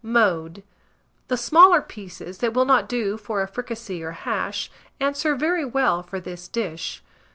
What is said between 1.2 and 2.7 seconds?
The smaller pieces, that will